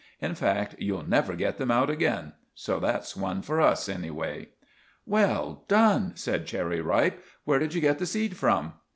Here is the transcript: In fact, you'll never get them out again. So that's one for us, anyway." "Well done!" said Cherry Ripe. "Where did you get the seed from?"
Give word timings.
In 0.19 0.33
fact, 0.33 0.73
you'll 0.79 1.07
never 1.07 1.35
get 1.35 1.59
them 1.59 1.69
out 1.69 1.91
again. 1.91 2.33
So 2.55 2.79
that's 2.79 3.15
one 3.15 3.43
for 3.43 3.61
us, 3.61 3.87
anyway." 3.87 4.49
"Well 5.05 5.63
done!" 5.67 6.13
said 6.15 6.47
Cherry 6.47 6.81
Ripe. 6.81 7.23
"Where 7.45 7.59
did 7.59 7.75
you 7.75 7.81
get 7.81 7.99
the 7.99 8.07
seed 8.07 8.35
from?" 8.35 8.73